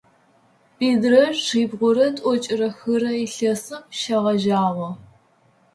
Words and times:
Минрэ 0.77 1.23
шъибгъурэ 1.43 2.07
тӏокӏрэ 2.15 2.67
хырэ 2.77 3.11
илъэсым 3.25 3.83
шегъэжьагъэу. 3.99 4.93